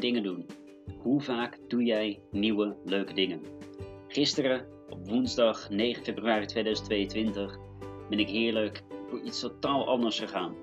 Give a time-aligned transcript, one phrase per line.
[0.00, 0.46] dingen doen.
[0.98, 3.40] Hoe vaak doe jij nieuwe leuke dingen?
[4.08, 7.58] Gisteren, op woensdag 9 februari 2022,
[8.08, 10.54] ben ik heerlijk voor iets totaal anders gegaan.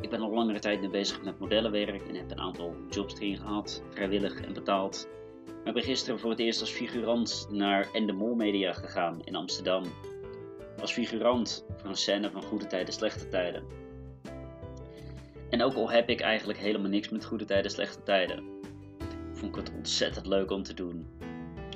[0.00, 3.36] Ik ben al langere tijd nu bezig met modellenwerk en heb een aantal jobs erin
[3.36, 5.08] gehad, vrijwillig en betaald.
[5.46, 9.84] Maar ik ben gisteren voor het eerst als figurant naar Endemol Media gegaan in Amsterdam.
[10.80, 13.64] Als figurant voor een scène van goede tijden, slechte tijden.
[15.50, 18.59] En ook al heb ik eigenlijk helemaal niks met goede tijden, slechte tijden,
[19.40, 21.06] vond ik het ontzettend leuk om te doen.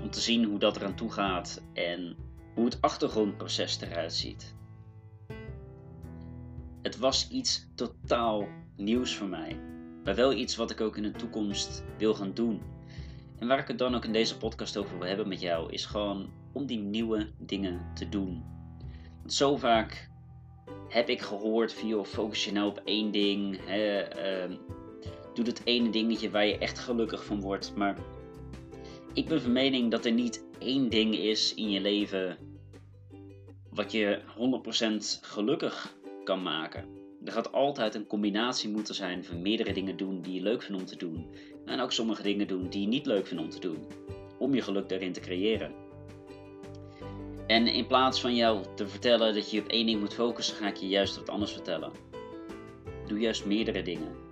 [0.02, 2.16] Om te zien hoe dat eraan toe gaat en
[2.54, 4.54] hoe het achtergrondproces eruit ziet.
[6.82, 9.60] Het was iets totaal nieuws voor mij,
[10.04, 12.62] maar wel iets wat ik ook in de toekomst wil gaan doen.
[13.38, 15.86] En waar ik het dan ook in deze podcast over wil hebben met jou, is
[15.86, 18.44] gewoon om die nieuwe dingen te doen.
[19.20, 20.10] Want zo vaak
[20.88, 23.60] heb ik gehoord via focus je nou op één ding.
[23.66, 24.56] Hè, uh,
[25.34, 27.72] doe het ene dingetje waar je echt gelukkig van wordt.
[27.76, 27.98] Maar
[29.12, 32.36] ik ben van mening dat er niet één ding is in je leven
[33.70, 34.20] wat je
[35.20, 36.84] 100% gelukkig kan maken.
[37.24, 40.80] Er gaat altijd een combinatie moeten zijn van meerdere dingen doen die je leuk vindt
[40.80, 41.26] om te doen.
[41.64, 43.78] En ook sommige dingen doen die je niet leuk vindt om te doen.
[44.38, 45.72] Om je geluk daarin te creëren.
[47.46, 50.68] En in plaats van jou te vertellen dat je op één ding moet focussen, ga
[50.68, 51.92] ik je juist wat anders vertellen.
[53.06, 54.23] Doe juist meerdere dingen.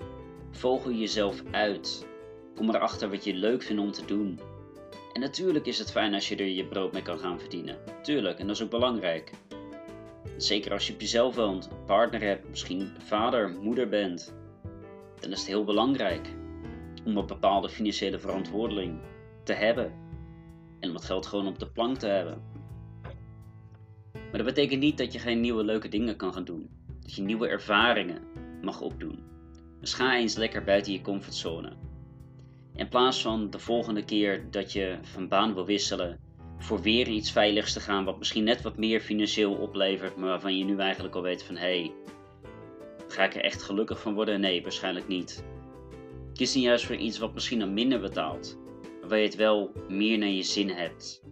[0.53, 2.07] Vogel jezelf uit.
[2.55, 4.41] Kom erachter wat je leuk vindt om te doen.
[5.13, 7.79] En natuurlijk is het fijn als je er je brood mee kan gaan verdienen.
[8.03, 9.31] Tuurlijk, en dat is ook belangrijk.
[10.37, 14.35] Zeker als je op jezelf woont, een partner hebt, misschien vader, moeder bent.
[15.21, 16.29] Dan is het heel belangrijk
[17.05, 19.01] om een bepaalde financiële verantwoording
[19.45, 19.93] te hebben.
[20.81, 22.43] En om het geld gewoon op de plank te hebben.
[24.13, 26.71] Maar dat betekent niet dat je geen nieuwe leuke dingen kan gaan doen.
[27.01, 28.23] Dat je nieuwe ervaringen
[28.63, 29.32] mag opdoen.
[29.83, 31.73] Dus ga eens lekker buiten je comfortzone.
[32.75, 36.21] In plaats van de volgende keer dat je van baan wil wisselen
[36.59, 40.59] voor weer iets veiligs te gaan wat misschien net wat meer financieel oplevert, maar waarvan
[40.59, 41.93] je nu eigenlijk al weet van hé, hey,
[43.09, 44.41] ga ik er echt gelukkig van worden?
[44.41, 45.45] Nee, waarschijnlijk niet.
[46.33, 48.59] Kies dan juist voor iets wat misschien dan minder betaalt,
[49.01, 51.23] maar waar je het wel meer naar je zin hebt,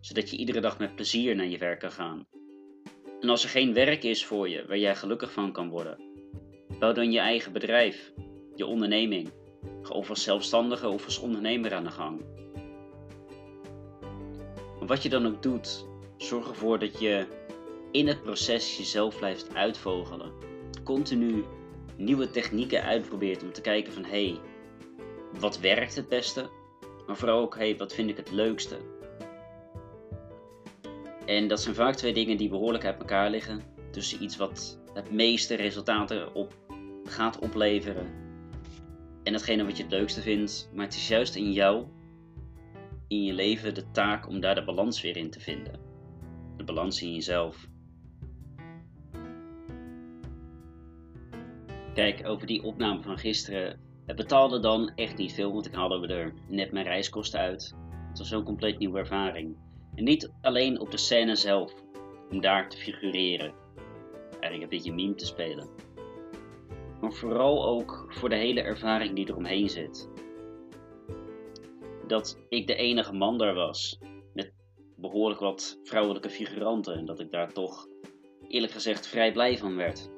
[0.00, 2.26] zodat je iedere dag met plezier naar je werk kan gaan.
[3.20, 6.07] En als er geen werk is voor je waar jij gelukkig van kan worden,
[6.78, 8.12] bouw dan je eigen bedrijf,
[8.54, 9.30] je onderneming.
[9.88, 12.20] Of als zelfstandige of als ondernemer aan de gang.
[14.80, 17.26] Wat je dan ook doet, zorg ervoor dat je
[17.90, 20.32] in het proces jezelf blijft uitvogelen.
[20.84, 21.44] Continu
[21.96, 24.40] nieuwe technieken uitprobeert om te kijken van hé, hey,
[25.38, 26.48] wat werkt het beste?
[27.06, 28.76] Maar vooral ook, hé, hey, wat vind ik het leukste?
[31.26, 33.62] En dat zijn vaak twee dingen die behoorlijk uit elkaar liggen.
[33.90, 36.54] Tussen iets wat het meeste resultaten op
[37.10, 38.06] gaat opleveren.
[39.22, 40.70] En hetgene wat je het leukste vindt.
[40.74, 41.86] Maar het is juist in jou,
[43.08, 45.80] in je leven, de taak om daar de balans weer in te vinden.
[46.56, 47.68] De balans in jezelf.
[51.94, 53.80] Kijk, over die opname van gisteren.
[54.06, 57.74] Het betaalde dan echt niet veel, want ik haalde er net mijn reiskosten uit.
[58.08, 59.56] Het was zo'n compleet nieuwe ervaring.
[59.94, 61.72] En niet alleen op de scène zelf,
[62.30, 63.52] om daar te figureren.
[64.30, 65.68] Eigenlijk een beetje meme te spelen.
[67.00, 70.08] Maar vooral ook voor de hele ervaring die eromheen zit.
[72.06, 73.98] Dat ik de enige man daar was,
[74.34, 74.52] met
[74.96, 76.94] behoorlijk wat vrouwelijke figuranten.
[76.94, 77.86] En dat ik daar toch,
[78.48, 80.10] eerlijk gezegd, vrij blij van werd.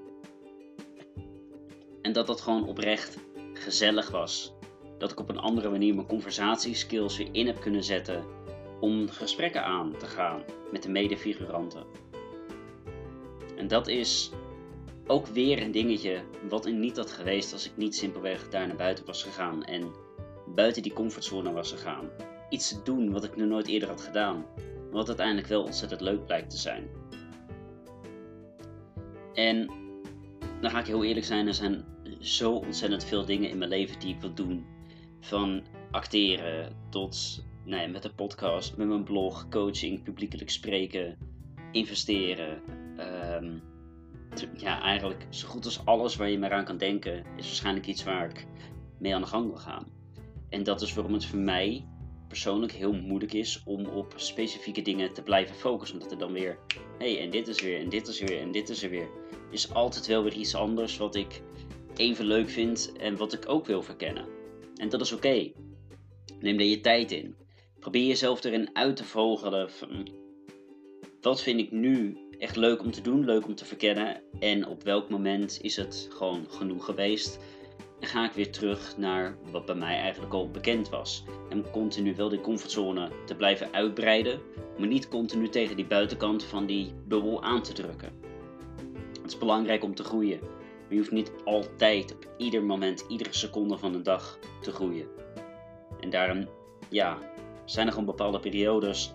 [2.02, 3.18] En dat dat gewoon oprecht
[3.52, 4.54] gezellig was.
[4.98, 8.24] Dat ik op een andere manier mijn conversatieskills weer in heb kunnen zetten
[8.80, 10.42] om gesprekken aan te gaan
[10.72, 11.84] met de medefiguranten.
[13.56, 14.30] En dat is
[15.10, 18.76] ook weer een dingetje wat er niet had geweest als ik niet simpelweg daar naar
[18.76, 19.92] buiten was gegaan en
[20.54, 22.08] buiten die comfortzone was gegaan.
[22.50, 24.46] Iets te doen wat ik nog nooit eerder had gedaan,
[24.90, 26.88] wat uiteindelijk wel ontzettend leuk blijkt te zijn.
[29.34, 29.70] En
[30.60, 31.84] dan ga ik heel eerlijk zijn, er zijn
[32.20, 34.66] zo ontzettend veel dingen in mijn leven die ik wil doen.
[35.20, 41.18] Van acteren tot nee, met de podcast, met mijn blog, coaching, publiekelijk spreken,
[41.72, 42.62] investeren.
[42.96, 43.58] Ehm,
[44.56, 48.04] ja, eigenlijk zo goed als alles waar je maar aan kan denken, is waarschijnlijk iets
[48.04, 48.46] waar ik
[48.98, 49.86] mee aan de gang wil gaan.
[50.48, 51.86] En dat is waarom het voor mij
[52.28, 55.96] persoonlijk heel moeilijk is om op specifieke dingen te blijven focussen.
[55.96, 56.58] Omdat er dan weer,
[56.98, 59.08] hé, hey, en dit is weer, en dit is weer, en dit is er weer.
[59.50, 61.42] Is altijd wel weer iets anders wat ik
[61.96, 64.26] even leuk vind en wat ik ook wil verkennen.
[64.76, 65.52] En dat is oké.
[66.40, 67.36] Neem er je tijd in.
[67.78, 69.70] Probeer jezelf erin uit te vogelen
[71.20, 74.82] wat vind ik nu echt leuk om te doen, leuk om te verkennen en op
[74.82, 77.38] welk moment is het gewoon genoeg geweest
[78.00, 81.24] En ga ik weer terug naar wat bij mij eigenlijk al bekend was.
[81.48, 84.40] En continu wel die comfortzone te blijven uitbreiden,
[84.78, 88.12] maar niet continu tegen die buitenkant van die bubbel aan te drukken.
[89.22, 93.32] Het is belangrijk om te groeien, maar je hoeft niet altijd op ieder moment, iedere
[93.32, 95.06] seconde van de dag te groeien.
[96.00, 96.48] En daarom,
[96.88, 97.18] ja,
[97.64, 99.12] zijn er gewoon bepaalde periodes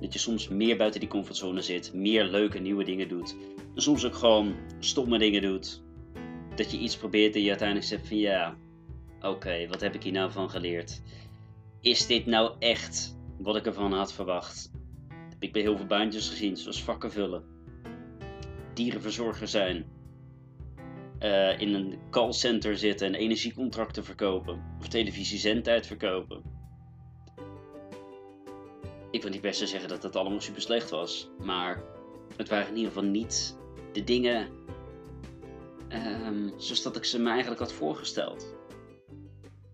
[0.00, 3.36] dat je soms meer buiten die comfortzone zit, meer leuke nieuwe dingen doet.
[3.74, 5.82] En soms ook gewoon stomme dingen doet.
[6.54, 8.56] Dat je iets probeert en je uiteindelijk zegt van ja,
[9.20, 11.02] oké, wat heb ik hier nou van geleerd?
[11.80, 14.70] Is dit nou echt wat ik ervan had verwacht?
[15.38, 17.44] Ik ben heel veel baantjes gezien, zoals vakken vullen,
[18.74, 19.84] dierenverzorger zijn,
[21.20, 26.55] uh, in een callcenter zitten en energiecontracten verkopen, of televisiezendtijd verkopen
[29.16, 31.28] ik wil niet best zeggen dat het allemaal super slecht was.
[31.44, 31.82] Maar
[32.36, 33.58] het waren in ieder geval niet
[33.92, 34.48] de dingen
[35.88, 38.54] um, zoals dat ik ze me eigenlijk had voorgesteld.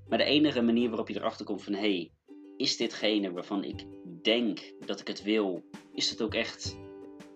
[0.08, 2.12] Maar de enige manier waarop je erachter komt van hé, hey,
[2.56, 3.84] is ditgene waarvan ik
[4.22, 5.62] denk dat ik het wil,
[5.92, 6.76] is het ook echt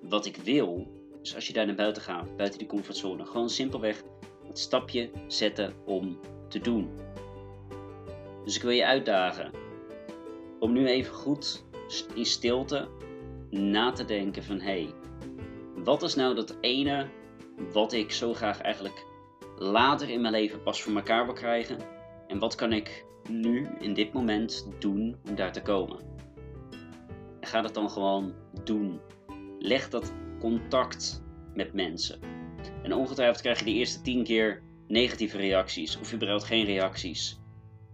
[0.03, 0.95] wat ik wil?
[1.21, 4.03] Dus als je daar naar buiten gaat, buiten die comfortzone, gewoon simpelweg
[4.47, 6.91] het stapje zetten om te doen.
[8.45, 9.51] Dus ik wil je uitdagen
[10.59, 11.66] om nu even goed
[12.15, 12.89] in stilte
[13.51, 14.95] na te denken van hé, hey,
[15.85, 17.09] wat is nou dat ene
[17.73, 19.05] wat ik zo graag eigenlijk
[19.59, 21.79] later in mijn leven pas voor elkaar wil krijgen
[22.27, 25.99] en wat kan ik nu in dit moment doen om daar te komen?
[27.41, 28.35] En ga dat dan gewoon
[28.65, 29.01] doen.
[29.59, 31.23] Leg dat contact
[31.55, 32.21] met mensen.
[32.83, 37.39] En ongetwijfeld krijg je de eerste tien keer negatieve reacties of überhaupt geen reacties.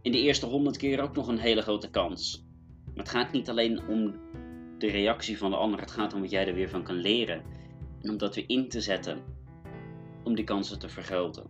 [0.02, 2.44] In de eerste honderd keer ook nog een hele grote kans.
[2.94, 4.14] Maar het gaat niet alleen om
[4.78, 7.42] de reactie van de ander, het gaat om wat jij er weer van kan leren.
[8.02, 9.18] En om dat weer in te zetten,
[10.24, 11.44] om die kansen te vergroten.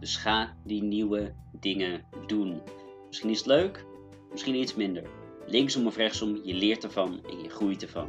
[0.00, 2.60] Dus ga die nieuwe dingen doen.
[3.06, 3.84] Misschien is het leuk,
[4.30, 5.04] misschien iets minder.
[5.46, 8.08] Linksom of rechtsom, je leert ervan en je groeit ervan.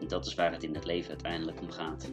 [0.00, 2.12] En dat is waar het in het leven uiteindelijk om gaat.